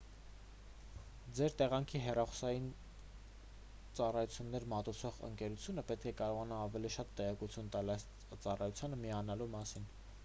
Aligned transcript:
ձեր 1.39 1.51
տեղանքի 1.57 1.99
հեռախոսային 2.05 2.65
ծառայություններ 3.99 4.65
մատուցող 4.73 5.21
ընկերությունը 5.29 5.85
պետք 5.93 6.09
է 6.13 6.17
կարողանա 6.23 6.59
ավելի 6.65 6.95
շատ 6.99 7.15
տեղեկություն 7.21 7.73
տալ 7.77 7.95
այս 7.99 8.09
ծառայությանը 8.47 9.03
միանալու 9.07 9.51
մասին 9.59 9.91